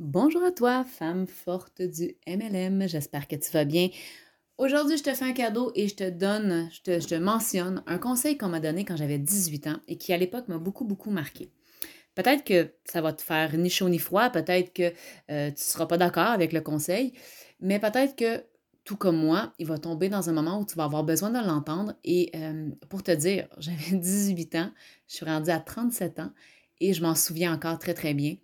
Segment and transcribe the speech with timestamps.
[0.00, 2.88] Bonjour à toi, femme forte du MLM.
[2.88, 3.90] J'espère que tu vas bien.
[4.56, 8.38] Aujourd'hui, je te fais un cadeau et je te donne, je te, mentionne un conseil
[8.38, 11.52] qu'on m'a donné quand j'avais 18 ans et qui à l'époque m'a beaucoup, beaucoup marqué.
[12.14, 14.94] Peut-être que ça va te faire ni chaud ni froid, peut-être que
[15.30, 17.12] euh, tu ne seras pas d'accord avec le conseil,
[17.60, 18.42] mais peut-être que,
[18.84, 21.46] tout comme moi, il va tomber dans un moment où tu vas avoir besoin de
[21.46, 21.92] l'entendre.
[22.04, 24.70] Et euh, pour te dire, j'avais 18 ans,
[25.08, 26.32] je suis rendue à 37 ans
[26.80, 28.36] et je m'en souviens encore très, très bien.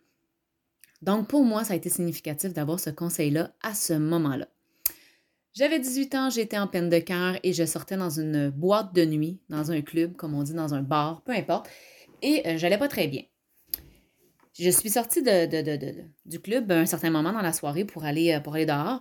[1.03, 4.49] Donc, pour moi, ça a été significatif d'avoir ce conseil-là à ce moment-là.
[5.57, 9.07] J'avais 18 ans, j'étais en peine de cœur et je sortais dans une boîte de
[9.07, 11.71] nuit, dans un club, comme on dit, dans un bar, peu importe,
[12.21, 13.23] et euh, j'allais pas très bien.
[14.59, 18.41] Je suis sortie du club à un certain moment dans la soirée pour aller, euh,
[18.41, 19.01] pour aller dehors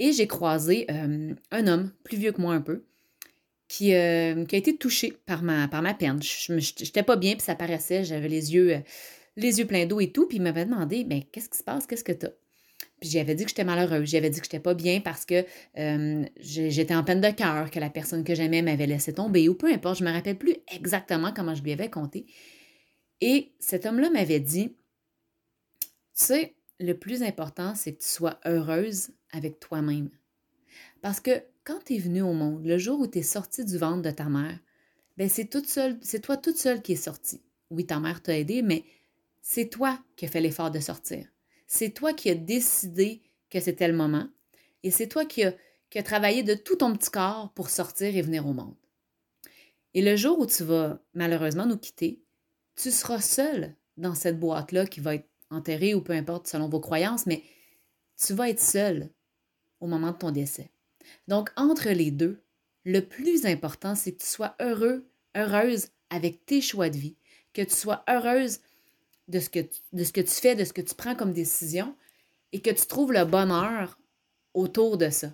[0.00, 2.84] et j'ai croisé euh, un homme, plus vieux que moi un peu,
[3.68, 6.20] qui, qui a été touché par ma, par ma peine.
[6.20, 8.82] Je n'étais pas bien, puis ça paraissait, j'avais les yeux
[9.36, 11.86] les yeux pleins d'eau et tout, puis il m'avait demandé, mais qu'est-ce qui se passe,
[11.86, 12.26] qu'est-ce que tu?
[13.00, 15.44] Puis j'avais dit que j'étais malheureuse, j'avais dit que j'étais pas bien parce que
[15.78, 19.54] euh, j'étais en peine de cœur, que la personne que j'aimais m'avait laissé tomber, ou
[19.54, 22.26] peu importe, je me rappelle plus exactement comment je lui avais compté.
[23.20, 24.76] Et cet homme-là m'avait dit,
[25.80, 30.10] tu sais, le plus important, c'est que tu sois heureuse avec toi-même.
[31.00, 33.78] Parce que quand tu es venue au monde, le jour où tu es sortie du
[33.78, 34.58] ventre de ta mère,
[35.16, 37.42] ben c'est toute seule, c'est toi toute seule qui es sortie.
[37.70, 38.84] Oui, ta mère t'a aidé, mais
[39.42, 41.26] c'est toi qui as fait l'effort de sortir.
[41.66, 44.28] C'est toi qui as décidé que c'était le moment.
[44.82, 45.54] Et c'est toi qui as,
[46.04, 48.76] travaillé de tout ton petit corps pour sortir et venir au monde.
[49.94, 52.22] Et le jour où tu vas malheureusement nous quitter,
[52.76, 56.80] tu seras seul dans cette boîte-là qui va être enterrée ou peu importe selon vos
[56.80, 57.42] croyances, mais
[58.16, 59.10] tu vas être seul
[59.80, 60.70] au moment de ton décès.
[61.28, 62.42] Donc, entre les deux,
[62.84, 67.16] le plus important, c'est que tu sois heureux, heureuse avec tes choix de vie,
[67.52, 68.60] que tu sois heureuse
[69.32, 69.60] de ce, que
[70.20, 71.96] tu, fais, de ce que tu prends comme décision
[72.52, 73.98] et que tu trouves le bonheur
[74.52, 75.32] autour de ça.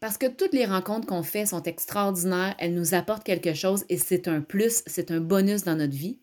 [0.00, 3.96] Parce que toutes les rencontres qu'on fait sont extraordinaires, elles nous apportent quelque chose et
[3.96, 6.18] c'est un plus, c'est un bonus dans notre vie.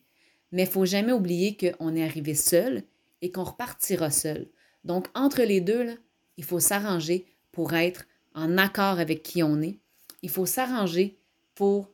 [0.52, 2.82] Mais il faut jamais oublier qu'on est arrivé seul
[3.22, 4.48] et qu'on repartira seul.
[4.84, 5.96] Donc, entre les deux,
[6.36, 9.78] il faut s'arranger pour être en accord avec qui on est.
[10.20, 11.18] Il faut s'arranger
[11.54, 11.90] pour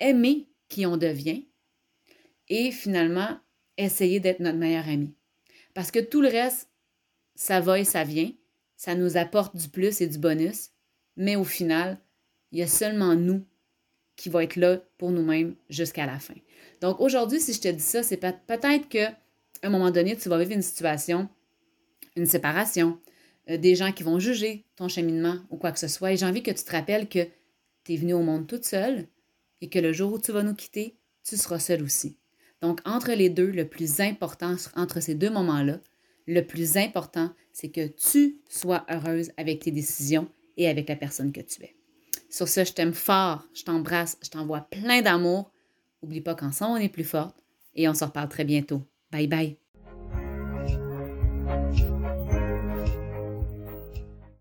[0.00, 1.44] aimer qui on devient
[2.48, 3.38] et finalement
[3.84, 5.14] essayer d'être notre meilleur ami.
[5.74, 6.68] Parce que tout le reste,
[7.34, 8.30] ça va et ça vient,
[8.76, 10.70] ça nous apporte du plus et du bonus,
[11.16, 11.98] mais au final,
[12.52, 13.44] il y a seulement nous
[14.16, 16.34] qui va être là pour nous-mêmes jusqu'à la fin.
[16.80, 19.06] Donc aujourd'hui, si je te dis ça, c'est peut-être que
[19.62, 21.28] à un moment donné, tu vas vivre une situation,
[22.16, 22.98] une séparation,
[23.50, 26.12] euh, des gens qui vont juger ton cheminement ou quoi que ce soit.
[26.12, 27.26] Et j'ai envie que tu te rappelles que
[27.84, 29.06] tu es venu au monde toute seule
[29.60, 32.16] et que le jour où tu vas nous quitter, tu seras seul aussi.
[32.62, 35.80] Donc, entre les deux, le plus important, entre ces deux moments-là,
[36.26, 41.32] le plus important, c'est que tu sois heureuse avec tes décisions et avec la personne
[41.32, 41.74] que tu es.
[42.28, 45.50] Sur ce, je t'aime fort, je t'embrasse, je t'envoie plein d'amour.
[46.02, 47.36] N'oublie pas qu'ensemble, on est plus forte
[47.74, 48.82] et on se reparle très bientôt.
[49.10, 49.59] Bye bye.